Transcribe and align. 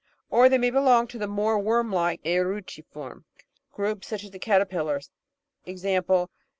or 0.31 0.49
they 0.49 0.57
may 0.57 0.71
belong 0.71 1.05
to 1.05 1.19
the 1.19 1.27
more 1.27 1.59
wormlike 1.61 2.23
(cruciform) 2.23 3.23
group, 3.71 4.03
such 4.03 4.23
as 4.23 4.31
caterpillars 4.41 5.11
(i.e. 5.67 5.99